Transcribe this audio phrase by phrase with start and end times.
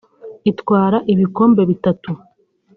[0.51, 2.11] itwara ibikombe bitatu